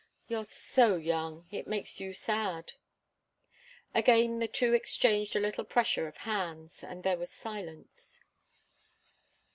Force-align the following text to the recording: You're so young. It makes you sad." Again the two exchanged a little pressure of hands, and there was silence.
You're 0.27 0.45
so 0.45 0.95
young. 0.95 1.45
It 1.51 1.67
makes 1.67 1.99
you 1.99 2.15
sad." 2.15 2.73
Again 3.93 4.39
the 4.39 4.47
two 4.47 4.73
exchanged 4.73 5.35
a 5.35 5.39
little 5.39 5.63
pressure 5.63 6.07
of 6.07 6.17
hands, 6.25 6.83
and 6.83 7.03
there 7.03 7.19
was 7.19 7.29
silence. 7.31 8.19